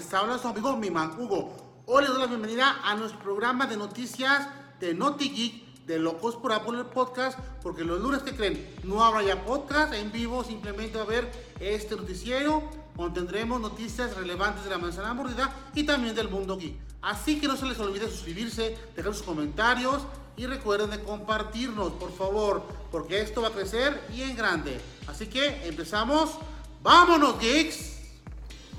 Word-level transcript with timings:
Les 0.00 0.14
habla 0.14 0.38
su 0.38 0.48
amigo 0.48 0.74
Miman 0.78 1.20
Hugo. 1.20 1.54
Hoy 1.84 2.00
les 2.00 2.08
doy 2.08 2.20
la 2.20 2.26
bienvenida 2.26 2.80
a 2.82 2.94
nuestro 2.94 3.20
programa 3.20 3.66
de 3.66 3.76
noticias 3.76 4.48
de 4.80 4.94
NotiGeek 4.94 5.84
de 5.84 5.98
Locos 5.98 6.36
por 6.36 6.54
Apple 6.54 6.84
Podcast, 6.84 7.38
porque 7.62 7.84
los 7.84 8.00
lunes 8.00 8.22
que 8.22 8.34
creen 8.34 8.66
no 8.82 9.04
habrá 9.04 9.22
ya 9.22 9.44
podcast 9.44 9.92
en 9.92 10.10
vivo, 10.10 10.42
simplemente 10.42 10.96
va 10.96 11.02
a 11.02 11.04
haber 11.04 11.30
este 11.60 11.96
noticiero 11.96 12.62
donde 12.96 13.20
tendremos 13.20 13.60
noticias 13.60 14.16
relevantes 14.16 14.64
de 14.64 14.70
la 14.70 14.78
manzana 14.78 15.12
mordida 15.12 15.54
y 15.74 15.84
también 15.84 16.14
del 16.14 16.30
mundo 16.30 16.56
geek. 16.56 16.78
Así 17.02 17.38
que 17.38 17.46
no 17.46 17.58
se 17.58 17.66
les 17.66 17.78
olvide 17.78 18.08
suscribirse, 18.08 18.78
dejar 18.96 19.12
sus 19.12 19.22
comentarios 19.22 20.00
y 20.34 20.46
recuerden 20.46 20.88
de 20.88 21.02
compartirnos, 21.02 21.92
por 21.92 22.16
favor, 22.16 22.62
porque 22.90 23.20
esto 23.20 23.42
va 23.42 23.48
a 23.48 23.52
crecer 23.52 24.02
y 24.16 24.22
en 24.22 24.34
grande. 24.34 24.80
Así 25.06 25.26
que 25.26 25.68
empezamos. 25.68 26.38
¡Vámonos, 26.82 27.38
geeks! 27.38 27.99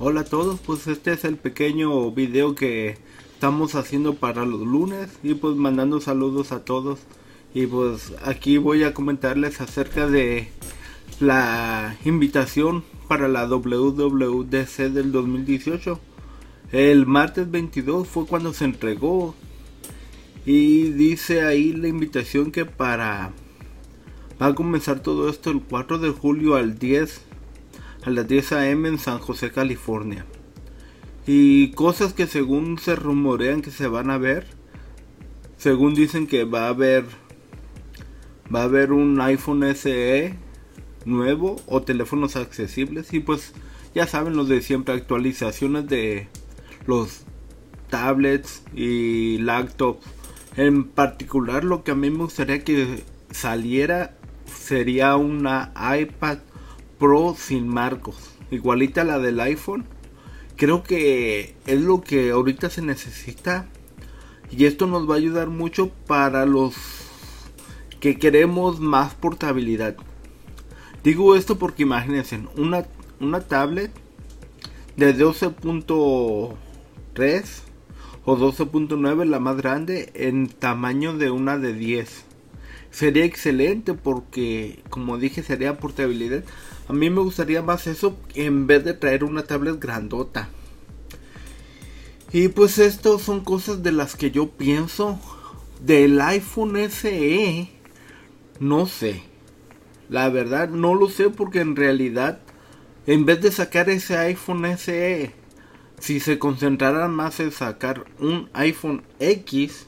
Hola 0.04 0.22
a 0.22 0.26
todos, 0.26 0.60
pues 0.60 0.88
este 0.88 1.14
es 1.14 1.26
el 1.26 1.38
pequeño 1.38 2.10
video 2.10 2.56
que 2.56 2.98
estamos 3.36 3.76
haciendo 3.76 4.16
para 4.16 4.48
los 4.48 4.62
lunes 4.62 5.10
y 5.22 5.36
pues 5.36 5.56
mandando 5.56 6.02
saludos 6.02 6.52
a 6.52 6.66
todos. 6.66 7.02
Y 7.54 7.68
pues 7.68 8.12
aquí 8.24 8.58
voy 8.58 8.84
a 8.84 8.96
comentarles 8.96 9.62
acerca 9.62 10.08
de 10.08 10.50
la 11.20 11.98
invitación 12.04 12.84
para 13.08 13.28
la 13.28 13.46
WWDC 13.46 14.90
del 14.92 15.12
2018. 15.12 16.00
El 16.72 17.06
martes 17.06 17.52
22 17.52 18.08
fue 18.08 18.26
cuando 18.26 18.54
se 18.54 18.66
entregó 18.66 19.36
y 20.48 20.90
dice 20.94 21.44
ahí 21.44 21.74
la 21.74 21.90
invitación 21.90 22.52
que 22.52 22.66
para 22.66 23.34
va 24.42 24.48
a 24.48 24.56
comenzar 24.56 25.02
todo 25.02 25.30
esto 25.30 25.52
el 25.52 25.62
4 25.62 26.00
de 26.00 26.10
julio 26.10 26.56
al 26.56 26.80
10 26.80 27.31
a 28.04 28.10
las 28.10 28.28
10 28.28 28.52
am 28.54 28.86
en 28.86 29.00
San 29.00 29.20
José, 29.20 29.52
California. 29.52 30.26
Y 31.28 31.72
cosas 31.72 32.14
que 32.14 32.28
según 32.28 32.80
se 32.80 32.96
rumorean 32.96 33.62
que 33.62 33.72
se 33.72 33.88
van 33.88 34.10
a 34.10 34.18
ver, 34.18 34.48
según 35.58 35.94
dicen 35.94 36.26
que 36.26 36.44
va 36.44 36.66
a 36.66 36.70
haber 36.70 37.06
va 38.54 38.62
a 38.62 38.64
haber 38.64 38.92
un 38.92 39.20
iPhone 39.22 39.64
SE 39.76 40.36
nuevo 41.06 41.62
o 41.68 41.84
teléfonos 41.84 42.36
accesibles 42.36 43.14
y 43.14 43.20
pues 43.20 43.54
ya 43.96 44.08
saben 44.08 44.36
los 44.36 44.50
de 44.50 44.62
siempre 44.62 44.94
actualizaciones 44.94 45.88
de 45.88 46.28
los 46.86 47.22
tablets 47.90 48.64
y 48.74 49.38
laptops 49.40 50.06
en 50.58 50.86
particular 50.86 51.64
lo 51.64 51.84
que 51.84 51.92
a 51.92 51.96
mí 51.96 52.10
me 52.10 52.24
gustaría 52.24 52.64
que 52.64 53.04
saliera 53.32 54.18
sería 54.46 55.16
una 55.16 55.74
iPad 55.98 56.40
Pro 57.02 57.36
sin 57.36 57.68
marcos, 57.68 58.16
igualita 58.52 59.02
a 59.02 59.06
la 59.06 59.18
del 59.18 59.40
iPhone. 59.40 59.86
Creo 60.56 60.84
que 60.84 61.56
es 61.66 61.82
lo 61.82 62.02
que 62.02 62.30
ahorita 62.30 62.70
se 62.70 62.84
necesita 62.84 63.66
y 64.52 64.66
esto 64.66 64.86
nos 64.86 65.10
va 65.10 65.16
a 65.16 65.18
ayudar 65.18 65.50
mucho 65.50 65.90
para 66.06 66.46
los 66.46 66.76
que 68.00 68.20
queremos 68.20 68.80
más 68.80 69.16
portabilidad. 69.16 69.96
Digo 71.04 71.36
esto 71.36 71.58
porque 71.58 71.82
imagínense, 71.82 72.40
una, 72.56 72.86
una 73.20 73.40
tablet 73.40 73.92
de 74.96 75.18
12.3 75.18 76.54
o 78.26 78.38
12.9 78.38 79.26
la 79.26 79.40
más 79.40 79.58
grande 79.58 80.12
en 80.14 80.50
tamaño 80.50 81.18
de 81.18 81.32
una 81.32 81.58
de 81.58 81.74
10 81.74 82.26
sería 82.92 83.26
excelente 83.26 83.94
porque 83.94 84.84
como 84.90 85.18
dije 85.18 85.44
sería 85.44 85.78
portabilidad. 85.78 86.44
A 86.88 86.94
mí 86.94 87.10
me 87.10 87.22
gustaría 87.22 87.62
más 87.62 87.88
eso 87.88 88.18
en 88.36 88.68
vez 88.68 88.84
de 88.84 88.94
traer 88.94 89.24
una 89.24 89.44
tablet 89.44 89.80
grandota. 89.80 90.50
Y 92.34 92.50
pues 92.50 92.78
esto 92.78 93.20
son 93.20 93.44
cosas 93.44 93.84
de 93.84 93.92
las 93.92 94.16
que 94.16 94.32
yo 94.32 94.50
pienso. 94.50 95.20
Del 95.84 96.22
iPhone 96.22 96.78
SE 96.90 97.70
no 98.60 98.86
sé. 98.86 99.24
La 100.08 100.30
verdad 100.30 100.70
no 100.70 100.94
lo 100.94 101.10
sé 101.10 101.30
porque 101.32 101.62
en 101.62 101.76
realidad 101.76 102.40
en 103.08 103.26
vez 103.26 103.42
de 103.42 103.52
sacar 103.52 103.90
ese 103.90 104.18
iPhone 104.18 104.66
SE 104.78 105.34
si 106.00 106.20
se 106.20 106.38
concentraran 106.38 107.14
más 107.14 107.40
en 107.40 107.52
sacar 107.52 108.06
un 108.20 108.50
iPhone 108.54 109.04
X 109.20 109.88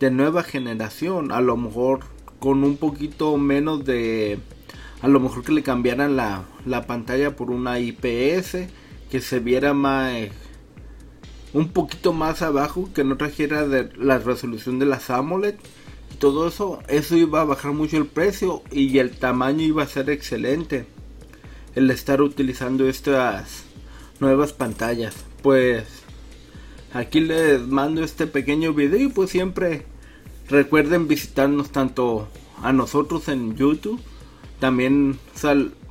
de 0.00 0.10
nueva 0.10 0.42
generación, 0.42 1.32
a 1.32 1.40
lo 1.40 1.56
mejor 1.56 2.00
con 2.38 2.64
un 2.64 2.76
poquito 2.76 3.36
menos 3.36 3.84
de, 3.84 4.38
a 5.00 5.08
lo 5.08 5.20
mejor 5.20 5.42
que 5.44 5.52
le 5.52 5.62
cambiaran 5.62 6.16
la, 6.16 6.44
la 6.64 6.86
pantalla 6.86 7.36
por 7.36 7.50
una 7.50 7.78
IPS, 7.78 8.68
que 9.10 9.20
se 9.20 9.38
viera 9.38 9.72
más, 9.74 10.14
un 11.52 11.68
poquito 11.68 12.12
más 12.12 12.42
abajo, 12.42 12.90
que 12.94 13.04
no 13.04 13.16
trajera 13.16 13.66
de 13.66 13.90
la 13.96 14.18
resolución 14.18 14.78
de 14.78 14.86
las 14.86 15.10
AMOLED 15.10 15.56
todo 16.18 16.48
eso, 16.48 16.82
eso 16.88 17.14
iba 17.16 17.42
a 17.42 17.44
bajar 17.44 17.72
mucho 17.72 17.98
el 17.98 18.06
precio 18.06 18.62
y 18.70 18.98
el 18.98 19.10
tamaño 19.10 19.62
iba 19.62 19.82
a 19.82 19.88
ser 19.88 20.08
excelente. 20.08 20.86
El 21.74 21.90
estar 21.90 22.22
utilizando 22.22 22.88
estas 22.88 23.64
nuevas 24.18 24.54
pantallas. 24.54 25.14
Pues 25.42 25.84
aquí 26.96 27.20
les 27.20 27.66
mando 27.66 28.02
este 28.02 28.26
pequeño 28.26 28.72
video 28.72 29.00
y 29.00 29.08
pues 29.08 29.30
siempre 29.30 29.84
recuerden 30.48 31.08
visitarnos 31.08 31.70
tanto 31.70 32.28
a 32.62 32.72
nosotros 32.72 33.28
en 33.28 33.54
YouTube. 33.56 34.00
También 34.60 35.18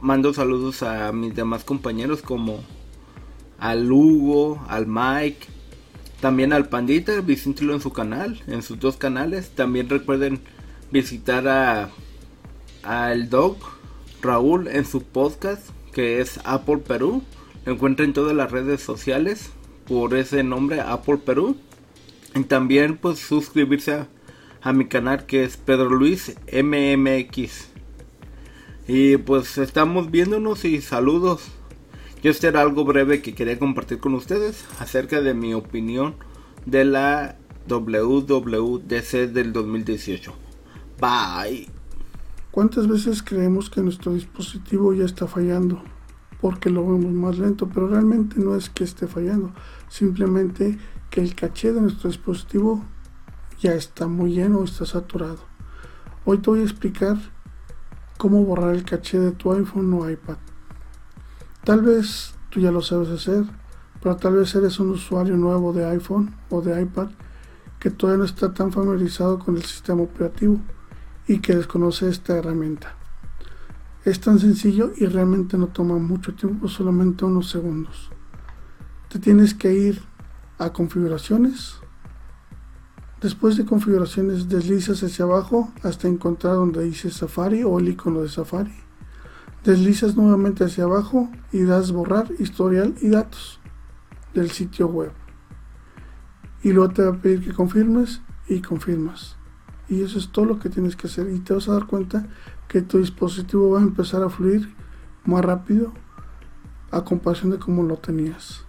mando 0.01 0.33
saludos 0.33 0.81
a 0.81 1.11
mis 1.11 1.35
demás 1.35 1.63
compañeros 1.63 2.21
como 2.21 2.59
al 3.59 3.91
Hugo, 3.91 4.63
al 4.67 4.87
Mike, 4.87 5.45
también 6.19 6.53
al 6.53 6.69
Pandita, 6.69 7.21
visítenlo 7.21 7.73
en 7.73 7.81
su 7.81 7.93
canal, 7.93 8.41
en 8.47 8.63
sus 8.63 8.79
dos 8.79 8.97
canales. 8.97 9.51
También 9.51 9.89
recuerden 9.89 10.41
visitar 10.91 11.47
a 11.47 11.89
al 12.81 13.29
Dog 13.29 13.57
Raúl 14.21 14.67
en 14.67 14.85
su 14.85 15.01
podcast 15.01 15.69
que 15.91 16.19
es 16.19 16.39
Apple 16.43 16.79
Perú. 16.79 17.23
Lo 17.65 17.73
encuentran 17.73 18.09
en 18.09 18.13
todas 18.13 18.35
las 18.35 18.51
redes 18.51 18.81
sociales 18.81 19.51
por 19.87 20.15
ese 20.15 20.43
nombre 20.43 20.81
Apple 20.81 21.17
Perú. 21.17 21.57
Y 22.33 22.43
también 22.43 22.97
pues 22.97 23.19
suscribirse 23.19 24.05
a, 24.61 24.73
mi 24.73 24.87
canal 24.87 25.25
que 25.25 25.43
es 25.43 25.57
Pedro 25.57 25.89
Luis 25.89 26.35
MMX. 26.51 27.69
Y 28.87 29.17
pues 29.17 29.57
estamos 29.57 30.11
viéndonos 30.11 30.65
y 30.65 30.81
saludos. 30.81 31.43
Yo 32.21 32.31
este 32.31 32.47
era 32.47 32.61
algo 32.61 32.83
breve 32.83 33.21
que 33.21 33.35
quería 33.35 33.59
compartir 33.59 33.99
con 33.99 34.15
ustedes 34.15 34.65
acerca 34.79 35.21
de 35.21 35.33
mi 35.33 35.53
opinión 35.53 36.15
de 36.65 36.83
la 36.83 37.37
WWDC 37.67 39.31
del 39.31 39.53
2018. 39.53 40.33
Bye. 40.99 41.69
¿Cuántas 42.51 42.87
veces 42.87 43.21
creemos 43.21 43.69
que 43.69 43.81
nuestro 43.81 44.13
dispositivo 44.13 44.93
ya 44.93 45.05
está 45.05 45.27
fallando? 45.27 45.81
Porque 46.41 46.69
lo 46.69 46.85
vemos 46.85 47.11
más 47.13 47.37
lento, 47.37 47.67
pero 47.67 47.87
realmente 47.87 48.39
no 48.39 48.55
es 48.55 48.69
que 48.69 48.83
esté 48.83 49.07
fallando, 49.07 49.51
simplemente 49.87 50.77
que 51.09 51.21
el 51.21 51.35
caché 51.35 51.71
de 51.71 51.81
nuestro 51.81 52.09
dispositivo 52.09 52.83
ya 53.59 53.73
está 53.73 54.07
muy 54.07 54.33
lleno 54.33 54.59
o 54.59 54.63
está 54.65 54.85
saturado. 54.85 55.39
Hoy 56.25 56.39
te 56.39 56.49
voy 56.49 56.59
a 56.59 56.63
explicar 56.63 57.17
cómo 58.17 58.43
borrar 58.43 58.75
el 58.75 58.83
caché 58.83 59.19
de 59.19 59.31
tu 59.31 59.51
iPhone 59.53 59.93
o 59.93 60.09
iPad. 60.09 60.37
Tal 61.63 61.81
vez 61.81 62.35
tú 62.49 62.59
ya 62.59 62.71
lo 62.71 62.81
sabes 62.81 63.09
hacer, 63.09 63.45
pero 64.01 64.17
tal 64.17 64.35
vez 64.35 64.53
eres 64.55 64.79
un 64.79 64.91
usuario 64.91 65.35
nuevo 65.37 65.73
de 65.73 65.85
iPhone 65.85 66.35
o 66.49 66.61
de 66.61 66.81
iPad 66.81 67.09
que 67.79 67.91
todavía 67.91 68.19
no 68.19 68.25
está 68.25 68.53
tan 68.53 68.71
familiarizado 68.71 69.39
con 69.39 69.55
el 69.55 69.63
sistema 69.63 70.01
operativo 70.01 70.59
y 71.27 71.39
que 71.39 71.55
desconoce 71.55 72.09
esta 72.09 72.35
herramienta. 72.35 72.95
Es 74.05 74.19
tan 74.19 74.37
sencillo 74.37 74.91
y 74.95 75.07
realmente 75.07 75.57
no 75.57 75.67
toma 75.67 75.97
mucho 75.97 76.35
tiempo, 76.35 76.67
solamente 76.67 77.25
unos 77.25 77.49
segundos. 77.49 78.11
Te 79.09 79.17
tienes 79.17 79.55
que 79.55 79.73
ir 79.73 79.99
a 80.59 80.71
configuraciones. 80.71 81.77
Después 83.19 83.57
de 83.57 83.65
configuraciones 83.65 84.47
deslizas 84.47 85.01
hacia 85.01 85.25
abajo 85.25 85.73
hasta 85.81 86.07
encontrar 86.07 86.53
donde 86.53 86.83
dice 86.83 87.09
Safari 87.09 87.63
o 87.63 87.79
el 87.79 87.89
icono 87.89 88.21
de 88.21 88.29
Safari. 88.29 88.75
Deslizas 89.63 90.15
nuevamente 90.15 90.63
hacia 90.63 90.83
abajo 90.83 91.31
y 91.51 91.63
das 91.63 91.91
borrar 91.91 92.29
historial 92.37 92.93
y 93.01 93.09
datos 93.09 93.59
del 94.35 94.51
sitio 94.51 94.85
web. 94.87 95.13
Y 96.61 96.73
luego 96.73 96.93
te 96.93 97.01
va 97.01 97.15
a 97.15 97.19
pedir 97.19 97.43
que 97.43 97.53
confirmes 97.53 98.21
y 98.47 98.61
confirmas. 98.61 99.35
Y 99.89 100.03
eso 100.03 100.19
es 100.19 100.29
todo 100.31 100.45
lo 100.45 100.59
que 100.59 100.69
tienes 100.69 100.95
que 100.95 101.07
hacer. 101.07 101.29
Y 101.31 101.39
te 101.39 101.55
vas 101.55 101.67
a 101.67 101.73
dar 101.73 101.87
cuenta 101.87 102.27
que 102.67 102.81
tu 102.81 102.97
dispositivo 102.97 103.71
va 103.71 103.79
a 103.79 103.83
empezar 103.83 104.23
a 104.23 104.29
fluir 104.29 104.75
más 105.23 105.43
rápido 105.43 105.93
a 106.91 107.03
comparación 107.03 107.51
de 107.51 107.59
cómo 107.59 107.83
lo 107.83 107.97
tenías. 107.97 108.65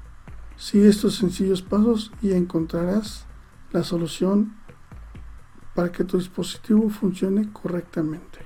Sigue 0.57 0.89
estos 0.89 1.17
sencillos 1.17 1.63
pasos 1.63 2.13
y 2.23 2.33
encontrarás 2.33 3.27
la 3.73 3.85
solución 3.85 4.57
para 5.75 5.93
que 5.93 6.05
tu 6.05 6.17
dispositivo 6.17 6.89
funcione 6.89 7.53
correctamente. 7.53 8.41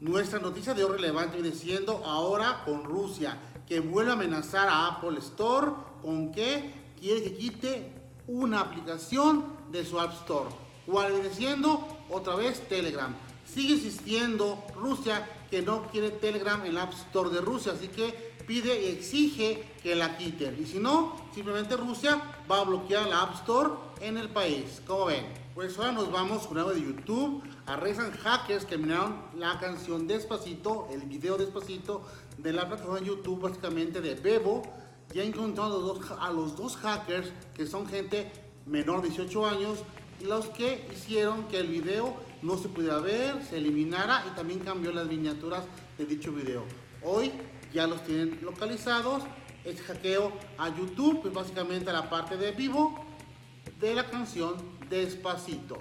Nuestra 0.00 0.38
noticia 0.38 0.74
de 0.74 0.84
hoy 0.84 0.92
relevante 0.92 1.40
viene 1.40 1.56
siendo 1.56 2.04
ahora 2.04 2.62
con 2.64 2.84
Rusia, 2.84 3.38
que 3.66 3.80
vuelve 3.80 4.12
a 4.12 4.14
amenazar 4.14 4.68
a 4.68 4.86
Apple 4.86 5.18
Store 5.18 5.72
con 6.02 6.30
que 6.30 6.92
quiere 7.00 7.22
que 7.22 7.34
quite 7.36 7.92
una 8.26 8.60
aplicación 8.60 9.44
de 9.72 9.84
su 9.84 9.98
App 9.98 10.12
Store. 10.12 10.50
¿Cuál 10.86 11.12
viene? 11.36 11.66
Otra 12.10 12.36
vez 12.36 12.68
Telegram. 12.68 13.14
Sigue 13.54 13.74
insistiendo 13.74 14.64
Rusia 14.74 15.24
que 15.48 15.62
no 15.62 15.86
quiere 15.86 16.10
Telegram 16.10 16.66
en 16.66 16.74
la 16.74 16.82
App 16.82 16.92
Store 16.92 17.30
de 17.30 17.40
Rusia, 17.40 17.70
así 17.70 17.86
que 17.86 18.34
pide 18.48 18.82
y 18.82 18.86
exige 18.86 19.64
que 19.80 19.94
la 19.94 20.16
quiten. 20.16 20.60
Y 20.60 20.66
si 20.66 20.80
no, 20.80 21.14
simplemente 21.32 21.76
Rusia 21.76 22.20
va 22.50 22.62
a 22.62 22.64
bloquear 22.64 23.06
la 23.06 23.22
App 23.22 23.34
Store 23.36 23.70
en 24.00 24.18
el 24.18 24.28
país. 24.28 24.82
¿Cómo 24.84 25.06
ven? 25.06 25.24
Pues 25.54 25.78
ahora 25.78 25.92
nos 25.92 26.10
vamos 26.10 26.48
con 26.48 26.58
algo 26.58 26.74
de 26.74 26.82
YouTube. 26.82 27.44
Arrestan 27.66 28.10
hackers 28.10 28.64
que 28.64 28.76
miraron 28.76 29.22
la 29.36 29.60
canción 29.60 30.08
Despacito, 30.08 30.88
el 30.90 31.02
video 31.02 31.36
Despacito 31.36 32.02
de 32.38 32.52
la 32.52 32.66
plataforma 32.66 32.98
de 32.98 33.06
YouTube, 33.06 33.40
básicamente 33.40 34.00
de 34.00 34.16
Bebo. 34.16 34.62
Ya 35.14 35.22
encontraron 35.22 35.70
a 35.70 35.76
los, 35.76 35.84
dos, 35.84 36.18
a 36.18 36.32
los 36.32 36.56
dos 36.56 36.76
hackers 36.78 37.30
que 37.54 37.68
son 37.68 37.86
gente 37.86 38.32
menor 38.66 39.00
de 39.02 39.10
18 39.10 39.46
años 39.46 39.78
los 40.20 40.46
que 40.46 40.88
hicieron 40.92 41.44
que 41.48 41.58
el 41.58 41.68
video 41.68 42.14
no 42.44 42.58
se 42.58 42.68
pudiera 42.68 42.98
ver, 42.98 43.42
se 43.42 43.56
eliminara 43.56 44.22
y 44.30 44.36
también 44.36 44.60
cambió 44.60 44.92
las 44.92 45.06
miniaturas 45.06 45.64
de 45.96 46.04
dicho 46.04 46.30
video. 46.30 46.62
Hoy 47.02 47.32
ya 47.72 47.86
los 47.86 48.04
tienen 48.04 48.38
localizados. 48.42 49.22
Es 49.64 49.80
hackeo 49.80 50.30
a 50.58 50.68
YouTube, 50.68 51.22
pues 51.22 51.32
básicamente 51.32 51.88
a 51.88 51.94
la 51.94 52.10
parte 52.10 52.36
de 52.36 52.52
vivo 52.52 53.02
de 53.80 53.94
la 53.94 54.10
canción 54.10 54.56
Despacito. 54.90 55.78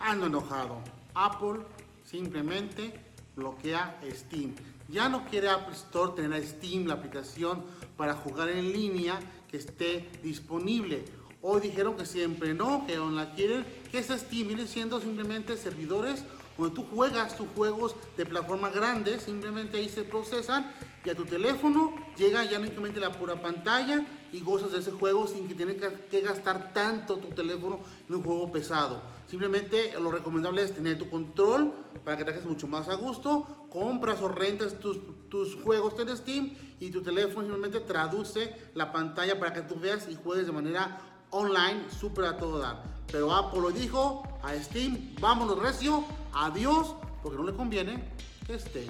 Ando 0.00 0.26
enojado. 0.26 0.80
Apple 1.14 1.60
simplemente 2.04 2.92
bloquea 3.36 4.00
Steam. 4.10 4.52
Ya 4.88 5.08
no 5.08 5.26
quiere 5.26 5.48
Apple 5.48 5.74
Store 5.74 6.12
tener 6.20 6.44
Steam, 6.44 6.86
la 6.86 6.94
aplicación 6.94 7.62
para 7.96 8.14
jugar 8.14 8.48
en 8.48 8.72
línea 8.72 9.20
que 9.48 9.58
esté 9.58 10.10
disponible. 10.24 11.04
Hoy 11.48 11.60
dijeron 11.60 11.96
que 11.96 12.04
siempre 12.04 12.54
no, 12.54 12.84
que 12.88 12.96
la 12.96 13.32
quieren, 13.32 13.64
que 13.92 13.98
es 13.98 14.08
Steam 14.08 14.48
viene 14.48 14.66
siendo 14.66 15.00
simplemente 15.00 15.56
servidores 15.56 16.24
donde 16.58 16.74
tú 16.74 16.84
juegas 16.92 17.36
tus 17.36 17.46
juegos 17.54 17.94
de 18.16 18.26
plataforma 18.26 18.68
grande, 18.68 19.20
simplemente 19.20 19.78
ahí 19.78 19.88
se 19.88 20.02
procesan 20.02 20.72
y 21.04 21.10
a 21.10 21.14
tu 21.14 21.24
teléfono 21.24 21.94
llega 22.16 22.44
ya 22.44 22.58
únicamente 22.58 22.98
la 22.98 23.12
pura 23.12 23.40
pantalla 23.40 24.04
y 24.32 24.40
gozas 24.40 24.72
de 24.72 24.80
ese 24.80 24.90
juego 24.90 25.28
sin 25.28 25.46
que 25.46 25.54
tengas 25.54 25.92
que 26.10 26.20
gastar 26.20 26.72
tanto 26.72 27.18
tu 27.18 27.28
teléfono 27.28 27.78
en 28.08 28.16
un 28.16 28.24
juego 28.24 28.50
pesado. 28.50 29.00
Simplemente 29.28 29.92
lo 30.00 30.10
recomendable 30.10 30.64
es 30.64 30.74
tener 30.74 30.98
tu 30.98 31.08
control 31.08 31.72
para 32.04 32.16
que 32.16 32.24
te 32.24 32.32
hagas 32.32 32.44
mucho 32.44 32.66
más 32.66 32.88
a 32.88 32.94
gusto, 32.94 33.68
compras 33.70 34.20
o 34.20 34.26
rentas 34.26 34.80
tus 34.80 35.54
juegos 35.62 35.94
en 36.00 36.16
Steam 36.16 36.56
y 36.80 36.90
tu 36.90 37.02
teléfono 37.02 37.42
simplemente 37.42 37.78
traduce 37.86 38.52
la 38.74 38.90
pantalla 38.90 39.38
para 39.38 39.52
que 39.52 39.62
tú 39.62 39.78
veas 39.78 40.08
y 40.10 40.16
juegues 40.16 40.46
de 40.46 40.52
manera 40.52 41.15
online 41.36 41.84
súper 41.90 42.24
a 42.24 42.36
todo 42.36 42.58
dar. 42.58 42.82
Pero 43.10 43.32
Apple 43.32 43.72
dijo 43.72 44.22
a 44.42 44.54
Steam, 44.54 45.14
vámonos 45.20 45.58
recio, 45.58 46.04
adiós, 46.32 46.94
porque 47.22 47.38
no 47.38 47.44
le 47.44 47.54
conviene 47.54 48.12
que 48.46 48.54
esté 48.54 48.86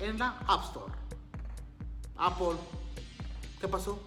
en 0.00 0.18
la 0.18 0.38
App 0.46 0.64
Store. 0.64 0.92
Apple, 2.16 2.56
¿qué 3.60 3.68
pasó? 3.68 3.98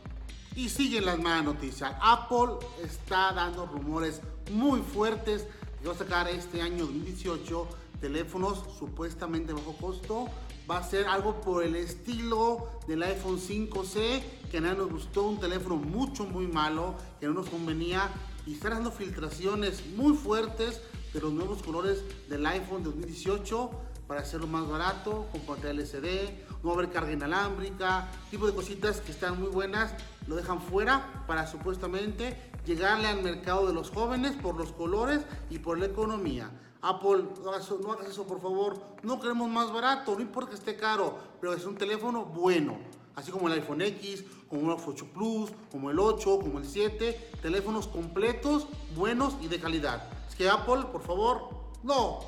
Y 0.55 0.69
siguen 0.69 1.05
las 1.05 1.19
malas 1.19 1.45
noticias. 1.45 1.93
Apple 2.01 2.57
está 2.83 3.31
dando 3.33 3.65
rumores 3.65 4.21
muy 4.51 4.81
fuertes 4.81 5.45
que 5.81 5.87
va 5.87 5.93
a 5.93 5.97
sacar 5.97 6.27
este 6.27 6.61
año 6.61 6.85
2018 6.85 7.67
teléfonos 8.01 8.63
supuestamente 8.77 9.53
bajo 9.53 9.73
costo. 9.77 10.27
Va 10.69 10.77
a 10.77 10.83
ser 10.83 11.07
algo 11.07 11.41
por 11.41 11.63
el 11.63 11.75
estilo 11.75 12.67
del 12.87 13.03
iPhone 13.03 13.39
5C, 13.39 14.21
que 14.49 14.57
a 14.57 14.61
nadie 14.61 14.77
nos 14.77 14.91
gustó, 14.91 15.23
un 15.23 15.39
teléfono 15.39 15.75
mucho, 15.75 16.25
muy 16.25 16.47
malo, 16.47 16.95
que 17.19 17.27
no 17.27 17.33
nos 17.33 17.49
convenía. 17.49 18.09
Y 18.45 18.53
está 18.53 18.69
dando 18.69 18.91
filtraciones 18.91 19.85
muy 19.95 20.13
fuertes 20.13 20.81
de 21.13 21.21
los 21.21 21.31
nuevos 21.31 21.61
colores 21.61 22.03
del 22.27 22.45
iPhone 22.45 22.83
2018 22.83 23.69
para 24.07 24.21
hacerlo 24.21 24.47
más 24.47 24.67
barato, 24.67 25.27
con 25.31 25.41
pantalla 25.41 25.69
LCD, 25.69 26.31
no 26.63 26.69
va 26.69 26.73
haber 26.73 26.89
carga 26.89 27.11
inalámbrica, 27.11 28.09
tipo 28.31 28.47
de 28.47 28.55
cositas 28.55 29.01
que 29.01 29.11
están 29.11 29.39
muy 29.39 29.49
buenas, 29.49 29.93
lo 30.25 30.35
dejan 30.35 30.59
fuera 30.61 31.23
para 31.27 31.45
supuestamente 31.45 32.35
llegarle 32.65 33.07
al 33.07 33.21
mercado 33.21 33.67
de 33.67 33.73
los 33.73 33.91
jóvenes 33.91 34.35
por 34.35 34.55
los 34.55 34.71
colores 34.71 35.21
y 35.51 35.59
por 35.59 35.77
la 35.77 35.85
economía. 35.85 36.49
Apple, 36.81 37.25
no 37.43 37.51
hagas, 37.51 37.69
no 37.69 37.91
hagas 37.91 38.07
eso 38.07 38.25
por 38.25 38.41
favor, 38.41 38.81
no 39.03 39.19
queremos 39.19 39.47
más 39.47 39.71
barato, 39.71 40.15
no 40.15 40.21
importa 40.21 40.49
que 40.49 40.55
esté 40.55 40.75
caro, 40.75 41.15
pero 41.39 41.53
es 41.53 41.65
un 41.65 41.75
teléfono 41.75 42.25
bueno 42.25 42.79
así 43.19 43.31
como 43.31 43.47
el 43.47 43.53
iPhone 43.53 43.81
X, 43.81 44.23
como 44.49 44.71
el 44.71 44.79
8 44.85 45.07
Plus, 45.13 45.51
como 45.71 45.91
el 45.91 45.99
8, 45.99 46.39
como 46.39 46.59
el 46.59 46.65
7, 46.65 47.31
teléfonos 47.41 47.87
completos, 47.87 48.67
buenos 48.95 49.35
y 49.41 49.47
de 49.47 49.59
calidad. 49.59 50.07
Es 50.27 50.35
que 50.35 50.49
Apple, 50.49 50.85
por 50.91 51.01
favor, 51.01 51.49
no, 51.83 52.21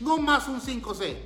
no 0.00 0.18
más 0.18 0.48
un 0.48 0.60
5C. 0.60 1.16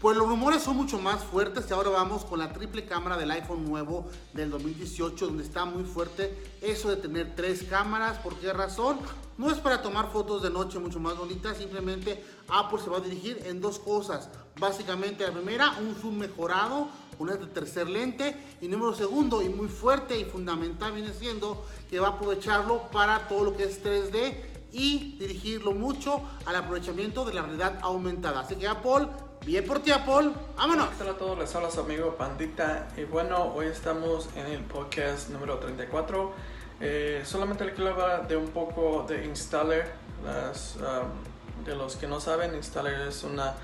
Pues 0.00 0.16
los 0.16 0.26
rumores 0.26 0.64
son 0.64 0.76
mucho 0.76 0.98
más 0.98 1.22
fuertes 1.22 1.64
y 1.70 1.72
ahora 1.72 1.90
vamos 1.90 2.24
con 2.24 2.40
la 2.40 2.52
triple 2.52 2.84
cámara 2.84 3.16
del 3.16 3.30
iPhone 3.30 3.64
nuevo 3.64 4.10
del 4.32 4.50
2018 4.50 5.26
donde 5.26 5.44
está 5.44 5.64
muy 5.64 5.84
fuerte 5.84 6.36
eso 6.60 6.90
de 6.90 6.96
tener 6.96 7.36
tres 7.36 7.62
cámaras. 7.62 8.18
¿Por 8.18 8.34
qué 8.34 8.52
razón? 8.52 8.98
No 9.38 9.48
es 9.48 9.58
para 9.58 9.80
tomar 9.80 10.10
fotos 10.10 10.42
de 10.42 10.50
noche 10.50 10.80
mucho 10.80 10.98
más 10.98 11.16
bonitas, 11.16 11.56
simplemente 11.56 12.20
Apple 12.48 12.80
se 12.82 12.90
va 12.90 12.96
a 12.96 13.00
dirigir 13.00 13.42
en 13.46 13.60
dos 13.60 13.78
cosas. 13.78 14.28
Básicamente 14.58 15.24
la 15.24 15.32
primera, 15.32 15.78
un 15.80 15.94
zoom 15.94 16.18
mejorado, 16.18 16.88
una 17.22 17.36
de 17.36 17.46
tercer 17.46 17.88
lente 17.88 18.34
y 18.60 18.66
número 18.66 18.94
segundo 18.94 19.42
y 19.42 19.48
muy 19.48 19.68
fuerte 19.68 20.18
y 20.18 20.24
fundamental 20.24 20.92
viene 20.92 21.12
siendo 21.12 21.64
que 21.88 22.00
va 22.00 22.08
a 22.08 22.10
aprovecharlo 22.10 22.88
para 22.90 23.28
todo 23.28 23.44
lo 23.44 23.56
que 23.56 23.62
es 23.62 23.82
3D 23.82 24.34
y 24.72 25.16
dirigirlo 25.18 25.72
mucho 25.72 26.22
al 26.46 26.56
aprovechamiento 26.56 27.24
de 27.24 27.34
la 27.34 27.42
realidad 27.42 27.78
aumentada. 27.82 28.40
Así 28.40 28.56
que 28.56 28.66
Apple 28.66 29.06
Bien 29.44 29.66
por 29.66 29.80
ti, 29.80 29.90
Apple. 29.90 30.30
Vámonos. 30.56 30.88
Hola 31.00 31.10
a 31.10 31.14
todos, 31.14 31.36
les 31.36 31.52
habla 31.56 31.68
su 31.68 31.80
amigo 31.80 32.14
Pandita. 32.16 32.86
Y 32.96 33.02
bueno, 33.02 33.52
hoy 33.52 33.66
estamos 33.66 34.28
en 34.36 34.46
el 34.46 34.62
podcast 34.62 35.30
número 35.30 35.58
34. 35.58 36.32
Eh, 36.80 37.22
solamente 37.24 37.64
le 37.64 37.74
quiero 37.74 37.90
hablar 37.90 38.28
de 38.28 38.36
un 38.36 38.46
poco 38.48 39.04
de 39.08 39.24
Installer. 39.24 39.92
Las, 40.24 40.76
um, 40.76 41.64
de 41.64 41.74
los 41.74 41.96
que 41.96 42.06
no 42.06 42.20
saben, 42.20 42.54
Installer 42.54 43.08
es 43.08 43.24
una 43.24 43.54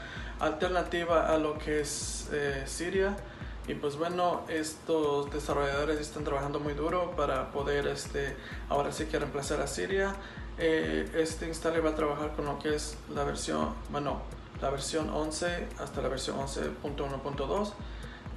alternativa 0.41 1.33
a 1.33 1.39
lo 1.39 1.57
que 1.59 1.83
es 1.83 2.29
eh, 2.33 2.65
Siria. 2.67 3.17
Y 3.69 3.75
pues 3.75 3.97
bueno, 3.97 4.45
estos 4.49 5.31
desarrolladores 5.31 6.01
están 6.01 6.25
trabajando 6.25 6.59
muy 6.59 6.73
duro 6.73 7.15
para 7.17 7.51
poder 7.51 7.87
este, 7.87 8.35
ahora 8.71 8.93
sí 8.93 9.05
que 9.05 9.19
reemplazar 9.19 9.61
a 9.61 9.67
Siria. 9.67 10.17
Eh, 10.57 11.07
este 11.15 11.47
installer 11.47 11.85
va 11.85 11.91
a 11.91 11.95
trabajar 11.95 12.35
con 12.35 12.47
lo 12.47 12.59
que 12.59 12.75
es 12.75 12.97
la 13.15 13.25
versión, 13.25 13.75
bueno, 13.91 14.23
la 14.63 14.71
versión 14.71 15.11
11 15.11 15.69
hasta 15.81 16.01
la 16.01 16.09
versión 16.09 16.39
11.1.2. 16.39 17.73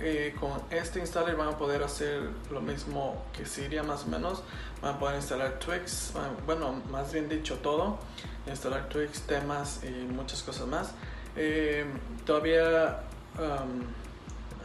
Eh, 0.02 0.36
con 0.38 0.52
este 0.70 1.00
installer 1.00 1.38
van 1.38 1.48
a 1.48 1.58
poder 1.58 1.82
hacer 1.82 2.30
lo 2.52 2.60
mismo 2.60 3.24
que 3.32 3.46
Siria 3.46 3.84
más 3.84 4.04
o 4.04 4.08
menos. 4.08 4.44
Van 4.82 4.96
a 4.96 5.00
poder 5.00 5.16
instalar 5.16 5.60
Twix, 5.60 6.12
bueno, 6.46 6.82
más 6.92 7.14
bien 7.14 7.30
dicho 7.30 7.56
todo. 7.60 8.00
Instalar 8.48 8.90
Twix, 8.90 9.22
temas 9.22 9.80
y 9.86 9.92
muchas 9.92 10.44
cosas 10.44 10.68
más. 10.68 10.92
Eh, 11.38 11.86
todavía 12.26 13.04
um, 13.40 14.00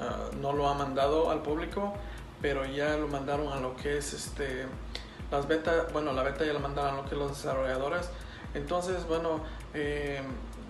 uh, 0.00 0.36
no 0.36 0.52
lo 0.52 0.68
ha 0.68 0.74
mandado 0.74 1.30
al 1.30 1.42
público, 1.42 1.94
pero 2.40 2.64
ya 2.64 2.96
lo 2.96 3.08
mandaron 3.08 3.52
a 3.52 3.60
lo 3.60 3.76
que 3.76 3.98
es 3.98 4.12
este 4.12 4.66
las 5.30 5.48
betas, 5.48 5.92
bueno, 5.92 6.12
la 6.12 6.22
beta 6.22 6.44
ya 6.44 6.52
la 6.52 6.60
mandaron 6.60 6.94
a 6.94 6.96
lo 6.98 7.04
que 7.04 7.14
es 7.14 7.18
los 7.18 7.30
desarrolladores. 7.30 8.08
Entonces, 8.54 9.06
bueno, 9.06 9.40
eh, 9.74 10.20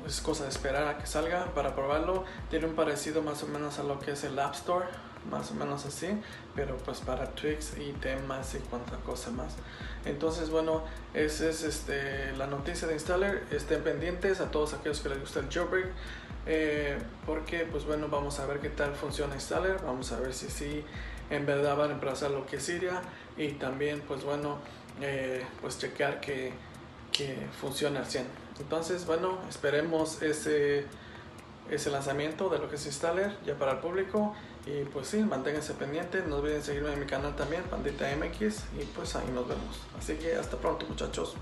es 0.07 0.21
cosa 0.21 0.45
de 0.45 0.51
esperar 0.51 0.89
a 0.89 0.99
que 0.99 1.07
salga 1.07 1.47
para 1.55 1.75
probarlo. 1.75 2.25
Tiene 2.49 2.67
un 2.67 2.75
parecido 2.75 3.23
más 3.23 3.43
o 3.43 3.47
menos 3.47 3.79
a 3.79 3.83
lo 3.83 3.99
que 3.99 4.13
es 4.13 4.25
el 4.25 4.39
App 4.39 4.55
Store, 4.55 4.87
más 5.31 5.51
o 5.51 5.55
menos 5.55 5.85
así, 5.85 6.09
pero 6.55 6.77
pues 6.79 7.01
para 7.01 7.27
Twix 7.33 7.77
y 7.77 7.93
temas 7.93 8.55
y 8.55 8.59
cuánta 8.59 8.97
cosa 8.99 9.31
más. 9.31 9.57
Entonces, 10.05 10.51
bueno, 10.51 10.83
esa 11.15 11.49
es 11.49 11.63
este, 11.63 12.33
la 12.37 12.47
noticia 12.47 12.89
de 12.89 12.95
Installer. 12.95 13.45
Estén 13.51 13.83
pendientes 13.83 14.41
a 14.41 14.51
todos 14.51 14.73
aquellos 14.75 15.01
que 15.01 15.11
les 15.11 15.21
gusta 15.21 15.41
el 15.41 15.49
jailbreak. 15.51 15.89
Eh, 16.47 16.97
porque, 17.25 17.67
pues 17.71 17.85
bueno, 17.85 18.09
vamos 18.09 18.39
a 18.39 18.47
ver 18.47 18.61
qué 18.61 18.69
tal 18.69 18.95
funciona 18.95 19.35
Installer. 19.35 19.81
Vamos 19.85 20.13
a 20.13 20.21
ver 20.21 20.33
si 20.33 20.49
sí 20.49 20.85
en 21.31 21.45
verdad 21.45 21.77
van 21.77 21.87
a 21.87 21.89
reemplazar 21.89 22.31
lo 22.31 22.47
que 22.47 22.57
es 22.57 22.63
Siria. 22.63 23.03
Y 23.37 23.53
también, 23.53 24.01
pues 24.07 24.25
bueno, 24.25 24.59
eh, 25.01 25.45
pues 25.61 25.79
chequear 25.79 26.21
que, 26.21 26.53
que 27.13 27.37
funcione 27.61 27.99
al 27.99 28.07
100. 28.07 28.27
Entonces, 28.61 29.07
bueno, 29.07 29.39
esperemos 29.49 30.23
ese, 30.23 30.87
ese 31.71 31.91
lanzamiento 31.91 32.49
de 32.49 32.59
lo 32.59 32.71
que 32.71 32.77
es 32.77 32.87
Installer 32.87 33.37
ya 33.45 33.55
para 33.57 33.73
el 33.73 33.79
público. 33.79 34.35
Y 34.67 34.85
pues 34.85 35.09
sí, 35.09 35.19
manténganse 35.19 35.75
pendientes. 35.75 36.27
No 36.27 36.37
olviden 36.37 36.63
seguirme 36.63 36.93
en 36.93 37.01
mi 37.01 37.07
canal 37.07 37.35
también, 37.37 37.63
Pandita 37.65 38.07
MX. 38.17 38.65
Y 38.81 38.85
pues 38.95 39.15
ahí 39.17 39.29
nos 39.35 39.49
vemos. 39.49 39.81
Así 39.99 40.15
que 40.15 40.35
hasta 40.37 40.57
pronto, 40.57 40.87
muchachos. 40.87 41.37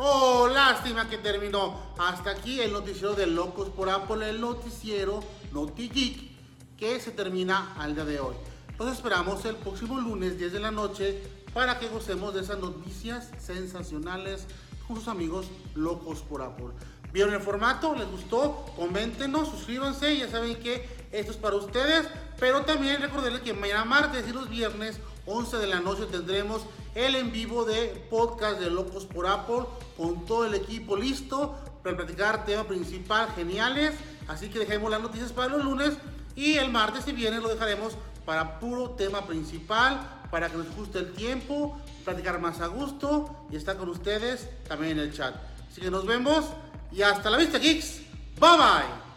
Oh, 0.00 0.46
lástima 0.46 1.08
que 1.08 1.18
terminó. 1.18 1.76
Hasta 1.98 2.30
aquí 2.30 2.60
el 2.60 2.72
noticiero 2.72 3.14
de 3.14 3.26
Locos 3.26 3.68
por 3.68 3.90
Apple, 3.90 4.30
el 4.30 4.40
noticiero 4.40 5.18
NotiGeek. 5.52 6.76
que 6.76 7.00
se 7.00 7.10
termina 7.10 7.74
al 7.76 7.96
día 7.96 8.04
de 8.04 8.20
hoy. 8.20 8.36
Los 8.78 8.92
esperamos 8.92 9.44
el 9.44 9.56
próximo 9.56 9.98
lunes 9.98 10.38
10 10.38 10.52
de 10.52 10.60
la 10.60 10.70
noche 10.70 11.20
para 11.52 11.80
que 11.80 11.88
gocemos 11.88 12.32
de 12.32 12.42
esas 12.42 12.60
noticias 12.60 13.28
sensacionales 13.40 14.46
con 14.86 14.94
sus 14.94 15.08
amigos 15.08 15.46
locos 15.74 16.20
por 16.20 16.42
Apple. 16.42 16.68
¿Vieron 17.12 17.34
el 17.34 17.40
formato? 17.40 17.96
¿Les 17.96 18.08
gustó? 18.08 18.66
Coméntenos, 18.76 19.48
suscríbanse, 19.48 20.16
ya 20.16 20.30
saben 20.30 20.60
que 20.60 20.88
esto 21.10 21.32
es 21.32 21.38
para 21.38 21.56
ustedes, 21.56 22.06
pero 22.38 22.64
también 22.64 23.02
recordarles 23.02 23.40
que 23.40 23.52
mañana 23.52 23.84
martes 23.84 24.28
y 24.28 24.32
los 24.32 24.48
viernes 24.48 25.00
11 25.26 25.56
de 25.56 25.66
la 25.66 25.80
noche 25.80 26.06
tendremos 26.06 26.62
el 26.94 27.14
en 27.14 27.32
vivo 27.32 27.64
de 27.64 28.06
podcast 28.10 28.60
de 28.60 28.70
Locos 28.70 29.04
por 29.06 29.26
Apple 29.26 29.64
con 29.96 30.24
todo 30.24 30.46
el 30.46 30.54
equipo 30.54 30.96
listo 30.96 31.56
para 31.82 31.96
platicar 31.96 32.44
tema 32.44 32.64
principal 32.64 33.28
geniales, 33.34 33.94
así 34.26 34.48
que 34.48 34.58
dejemos 34.58 34.90
las 34.90 35.00
noticias 35.00 35.32
para 35.32 35.48
los 35.48 35.64
lunes 35.64 35.96
y 36.34 36.54
el 36.54 36.70
martes 36.70 37.06
y 37.08 37.12
viernes 37.12 37.42
lo 37.42 37.48
dejaremos 37.48 37.96
para 38.24 38.60
puro 38.60 38.90
tema 38.90 39.26
principal, 39.26 40.22
para 40.30 40.50
que 40.50 40.58
nos 40.58 40.74
guste 40.76 40.98
el 40.98 41.12
tiempo, 41.14 41.78
platicar 42.04 42.40
más 42.40 42.60
a 42.60 42.66
gusto 42.66 43.46
y 43.50 43.56
estar 43.56 43.76
con 43.76 43.88
ustedes 43.88 44.48
también 44.68 44.98
en 44.98 45.04
el 45.04 45.12
chat. 45.12 45.34
Así 45.70 45.80
que 45.80 45.90
nos 45.90 46.06
vemos 46.06 46.44
y 46.92 47.02
hasta 47.02 47.30
la 47.30 47.38
vista, 47.38 47.58
geeks. 47.58 48.02
Bye 48.38 48.56
bye. 48.56 49.08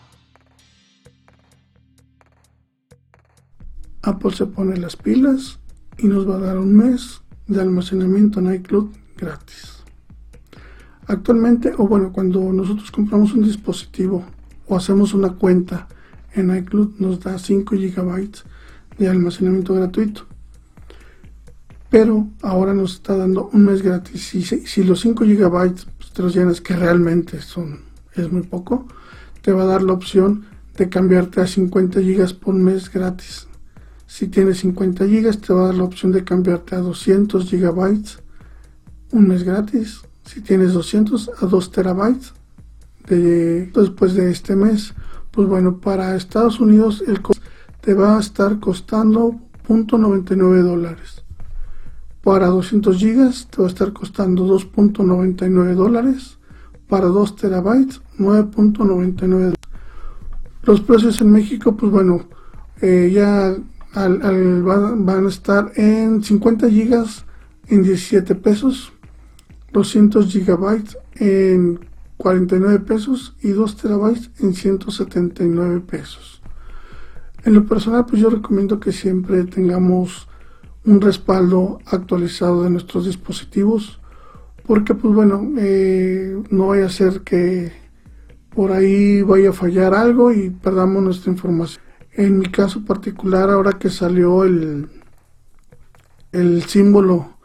Apple 4.03 4.31
se 4.33 4.45
pone 4.47 4.77
las 4.77 4.95
pilas 4.95 5.59
y 5.97 6.07
nos 6.07 6.27
va 6.27 6.37
a 6.37 6.39
dar 6.39 6.57
un 6.57 6.75
mes 6.75 7.20
de 7.51 7.61
almacenamiento 7.61 8.39
en 8.39 8.53
iCloud 8.55 8.89
gratis. 9.17 9.83
Actualmente, 11.07 11.73
o 11.77 11.87
bueno, 11.87 12.11
cuando 12.11 12.41
nosotros 12.53 12.91
compramos 12.91 13.33
un 13.33 13.43
dispositivo 13.43 14.23
o 14.67 14.75
hacemos 14.75 15.13
una 15.13 15.33
cuenta 15.33 15.87
en 16.33 16.55
iCloud, 16.55 16.99
nos 16.99 17.19
da 17.19 17.37
5 17.37 17.75
GB 17.75 18.29
de 18.97 19.09
almacenamiento 19.09 19.73
gratuito. 19.73 20.25
Pero 21.89 22.27
ahora 22.41 22.73
nos 22.73 22.93
está 22.93 23.17
dando 23.17 23.49
un 23.51 23.65
mes 23.65 23.81
gratis. 23.81 24.29
Si, 24.29 24.43
si 24.43 24.83
los 24.83 25.01
5 25.01 25.25
GB 25.25 25.49
pues, 25.97 26.11
te 26.13 26.21
los 26.21 26.33
llenas, 26.33 26.61
que 26.61 26.75
realmente 26.75 27.41
son, 27.41 27.79
es 28.15 28.31
muy 28.31 28.43
poco, 28.43 28.87
te 29.41 29.51
va 29.51 29.63
a 29.63 29.65
dar 29.65 29.83
la 29.83 29.93
opción 29.93 30.45
de 30.77 30.87
cambiarte 30.87 31.41
a 31.41 31.47
50 31.47 31.99
GB 31.99 32.39
por 32.39 32.53
mes 32.53 32.89
gratis. 32.91 33.47
Si 34.11 34.27
tienes 34.27 34.57
50 34.59 35.05
GB, 35.05 35.37
te 35.37 35.53
va 35.53 35.61
a 35.61 35.65
dar 35.67 35.75
la 35.75 35.85
opción 35.85 36.11
de 36.11 36.25
cambiarte 36.25 36.75
a 36.75 36.79
200 36.79 37.49
GB 37.49 38.03
un 39.13 39.27
mes 39.29 39.43
gratis. 39.43 40.01
Si 40.25 40.41
tienes 40.41 40.73
200 40.73 41.31
a 41.41 41.45
2 41.45 41.71
terabytes 41.71 42.33
de, 43.07 43.67
después 43.67 44.13
de 44.13 44.29
este 44.29 44.53
mes, 44.53 44.93
pues 45.31 45.47
bueno, 45.47 45.77
para 45.77 46.17
Estados 46.17 46.59
Unidos 46.59 47.01
el 47.07 47.21
te 47.79 47.93
va 47.93 48.17
a 48.17 48.19
estar 48.19 48.59
costando 48.59 49.39
.99 49.69 50.61
dólares. 50.61 51.23
Para 52.21 52.47
200 52.47 53.01
GB 53.01 53.31
te 53.49 53.61
va 53.61 53.67
a 53.67 53.71
estar 53.71 53.93
costando 53.93 54.45
2.99 54.45 55.73
dólares. 55.73 56.37
Para 56.89 57.05
2 57.05 57.37
terabytes 57.37 58.01
9.99 58.19 59.53
Los 60.63 60.81
precios 60.81 61.21
en 61.21 61.31
México, 61.31 61.77
pues 61.77 61.89
bueno, 61.93 62.27
eh, 62.81 63.09
ya 63.13 63.55
van, 63.93 65.25
a 65.25 65.29
estar 65.29 65.71
en 65.75 66.23
50 66.23 66.67
GB 66.67 67.05
en 67.67 67.83
17 67.83 68.35
pesos, 68.35 68.93
200 69.73 70.33
GB 70.33 70.97
en 71.15 71.79
49 72.17 72.79
pesos 72.79 73.35
y 73.41 73.49
2 73.49 73.77
terabytes 73.77 74.31
en 74.39 74.53
179 74.53 75.81
pesos. 75.81 76.41
En 77.43 77.55
lo 77.55 77.65
personal, 77.65 78.05
pues 78.05 78.21
yo 78.21 78.29
recomiendo 78.29 78.79
que 78.79 78.91
siempre 78.91 79.43
tengamos 79.45 80.27
un 80.85 81.01
respaldo 81.01 81.79
actualizado 81.85 82.63
de 82.63 82.69
nuestros 82.69 83.05
dispositivos, 83.05 83.99
porque 84.65 84.93
pues 84.93 85.13
bueno, 85.13 85.51
eh, 85.57 86.41
no 86.49 86.67
vaya 86.67 86.85
a 86.85 86.89
ser 86.89 87.21
que 87.21 87.71
por 88.53 88.71
ahí 88.71 89.21
vaya 89.21 89.49
a 89.49 89.53
fallar 89.53 89.93
algo 89.93 90.31
y 90.31 90.49
perdamos 90.49 91.03
nuestra 91.03 91.31
información. 91.31 91.90
En 92.13 92.39
mi 92.39 92.45
caso 92.47 92.83
particular, 92.83 93.49
ahora 93.49 93.73
que 93.73 93.89
salió 93.89 94.43
el, 94.43 94.89
el 96.31 96.63
símbolo, 96.63 97.37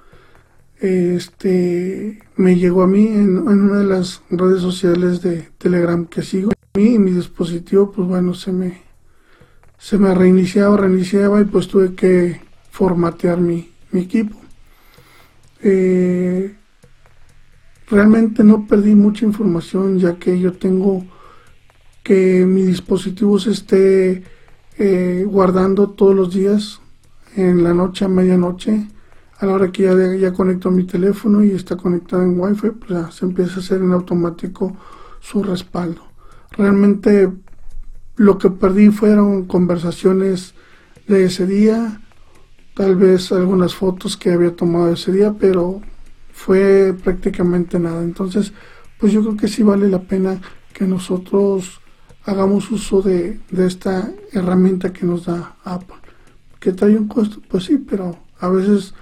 este 0.81 2.19
me 2.37 2.57
llegó 2.57 2.83
a 2.83 2.87
mí 2.87 3.07
en, 3.07 3.39
una 3.39 3.79
de 3.79 3.85
las 3.85 4.23
redes 4.31 4.61
sociales 4.61 5.23
de 5.23 5.49
Telegram 5.59 6.07
que 6.07 6.23
sigo. 6.23 6.51
Y 6.75 6.99
mi 6.99 7.13
dispositivo, 7.13 7.91
pues 7.93 8.07
bueno, 8.09 8.35
se 8.35 8.53
me, 8.53 8.83
se 9.79 9.99
me 9.99 10.15
reiniciaba, 10.15 10.77
reiniciaba 10.77 11.41
y 11.41 11.45
pues 11.45 11.69
tuve 11.69 11.95
que 11.95 12.41
formatear 12.71 13.39
mi, 13.39 13.71
mi 13.93 14.03
equipo. 14.03 14.37
Eh, 15.63 16.55
realmente 17.89 18.45
no 18.45 18.67
perdí 18.67 18.95
mucha 18.95 19.25
información 19.25 19.99
ya 19.99 20.17
que 20.17 20.39
yo 20.39 20.53
tengo 20.53 21.05
que 22.03 22.45
mi 22.47 22.63
dispositivo 22.63 23.39
se 23.39 23.53
esté 23.53 24.25
eh, 24.79 25.25
guardando 25.27 25.91
todos 25.91 26.15
los 26.15 26.35
días 26.35 26.81
en 27.35 27.65
la 27.65 27.75
noche 27.75 28.05
a 28.05 28.09
medianoche 28.09 28.89
a 29.39 29.47
la 29.47 29.53
hora 29.53 29.73
que 29.73 29.83
ya, 29.83 30.15
ya 30.17 30.33
conecto 30.33 30.71
mi 30.71 30.85
teléfono 30.85 31.45
y 31.45 31.51
está 31.51 31.77
conectado 31.77 32.23
en 32.23 32.39
wifi 32.41 32.71
pues 32.71 32.91
ya 32.91 33.11
se 33.11 33.27
empieza 33.27 33.57
a 33.57 33.59
hacer 33.59 33.83
en 33.83 33.93
automático 33.93 34.77
su 35.21 35.43
respaldo. 35.43 36.03
Realmente 36.53 37.31
lo 38.17 38.39
que 38.39 38.51
perdí 38.51 38.91
fueron 38.91 39.45
conversaciones 39.45 40.55
de 41.07 41.25
ese 41.25 41.47
día 41.47 42.01
tal 42.75 42.97
vez 42.97 43.33
algunas 43.33 43.75
fotos 43.75 44.17
que 44.17 44.33
había 44.33 44.57
tomado 44.57 44.93
ese 44.93 45.13
día 45.13 45.35
pero 45.39 45.81
fue 46.33 46.95
prácticamente 47.03 47.79
nada. 47.79 48.03
Entonces 48.03 48.53
pues 48.99 49.13
yo 49.13 49.23
creo 49.23 49.37
que 49.37 49.49
sí 49.49 49.63
vale 49.63 49.89
la 49.89 50.01
pena 50.01 50.41
que 50.73 50.87
nosotros 50.87 51.81
hagamos 52.27 52.71
uso 52.73 53.03
de, 53.03 53.41
esta 53.57 54.11
herramienta 54.33 54.93
que 54.93 55.07
nos 55.07 55.27
da 55.27 55.57
Apple. 55.65 55.97
¿Que 56.59 56.73
trae 56.73 56.97
un 56.97 57.07
costo? 57.07 57.41
Pues 57.49 57.65
sí, 57.65 57.79
pero 57.79 58.19
a 58.41 58.49
veces 58.49 58.95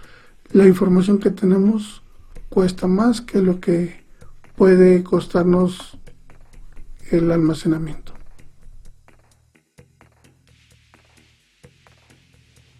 la 0.52 0.66
información 0.66 1.18
que 1.18 1.30
tenemos 1.30 2.02
cuesta 2.50 2.86
más 2.86 3.22
que 3.22 3.40
lo 3.40 3.60
que 3.60 4.04
puede 4.56 5.02
costarnos 5.02 5.98
el 7.10 7.30
almacenamiento. 7.32 8.12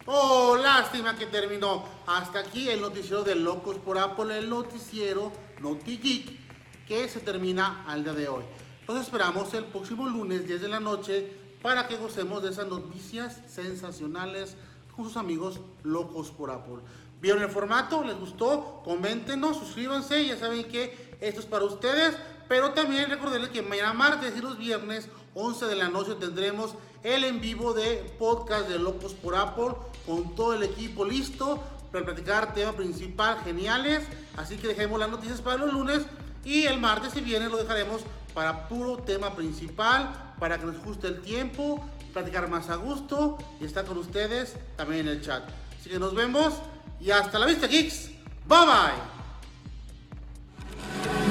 Oh, 0.05 0.55
lástima 0.61 1.17
que 1.17 1.25
terminó. 1.25 1.83
Hasta 2.05 2.39
aquí 2.39 2.69
el 2.69 2.81
noticiero 2.81 3.23
de 3.23 3.33
Locos 3.33 3.77
por 3.77 3.97
Apple, 3.97 4.37
el 4.37 4.49
noticiero 4.49 5.31
NotiGeek, 5.61 6.85
que 6.87 7.09
se 7.09 7.19
termina 7.19 7.83
al 7.87 8.03
día 8.03 8.13
de 8.13 8.27
hoy. 8.27 8.43
Los 8.87 9.01
esperamos 9.01 9.51
el 9.55 9.63
próximo 9.63 10.07
lunes 10.07 10.45
10 10.45 10.61
de 10.61 10.67
la 10.67 10.79
noche 10.79 11.33
para 11.63 11.87
que 11.87 11.97
gocemos 11.97 12.43
de 12.43 12.51
esas 12.51 12.67
noticias 12.67 13.41
sensacionales 13.47 14.55
con 14.95 15.05
sus 15.05 15.17
amigos 15.17 15.59
locos 15.81 16.29
por 16.29 16.51
Apple. 16.51 16.83
¿Vieron 17.19 17.41
el 17.41 17.49
formato? 17.49 18.03
¿Les 18.03 18.15
gustó? 18.15 18.83
Coméntenos, 18.85 19.57
suscríbanse, 19.57 20.27
ya 20.27 20.37
saben 20.37 20.65
que 20.65 21.17
esto 21.19 21.39
es 21.39 21.47
para 21.47 21.65
ustedes, 21.65 22.15
pero 22.47 22.73
también 22.73 23.09
recordarles 23.09 23.49
que 23.49 23.63
mañana 23.63 23.93
martes 23.93 24.37
y 24.37 24.41
los 24.41 24.55
viernes 24.55 25.09
11 25.33 25.65
de 25.65 25.75
la 25.75 25.89
noche 25.89 26.13
tendremos 26.19 26.75
el 27.01 27.23
en 27.23 27.41
vivo 27.41 27.73
de 27.73 28.15
podcast 28.19 28.69
de 28.69 28.77
Locos 28.77 29.15
por 29.15 29.35
Apple 29.35 29.73
con 30.05 30.35
todo 30.35 30.53
el 30.53 30.61
equipo 30.61 31.05
listo 31.05 31.59
para 31.91 32.05
platicar 32.05 32.53
tema 32.53 32.73
principal 32.73 33.39
geniales, 33.43 34.03
así 34.37 34.57
que 34.57 34.67
dejemos 34.67 34.99
las 34.99 35.09
noticias 35.09 35.41
para 35.41 35.57
los 35.57 35.73
lunes 35.73 36.03
y 36.43 36.65
el 36.67 36.79
martes 36.79 37.15
y 37.15 37.21
viernes 37.21 37.49
lo 37.49 37.57
dejaremos 37.57 38.01
para 38.35 38.67
puro 38.67 38.97
tema 38.97 39.33
principal, 39.33 40.35
para 40.37 40.59
que 40.59 40.65
nos 40.65 40.77
guste 40.83 41.07
el 41.07 41.21
tiempo, 41.21 41.83
platicar 42.13 42.47
más 42.49 42.69
a 42.69 42.75
gusto 42.75 43.37
y 43.59 43.65
estar 43.65 43.85
con 43.85 43.97
ustedes 43.97 44.55
también 44.75 45.07
en 45.07 45.13
el 45.13 45.21
chat. 45.21 45.43
Así 45.79 45.89
que 45.89 45.97
nos 45.97 46.13
vemos 46.13 46.53
y 46.99 47.09
hasta 47.11 47.39
la 47.39 47.47
vista, 47.47 47.65
geeks. 47.67 48.11
Bye 48.45 48.65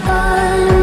bye. 0.06 0.73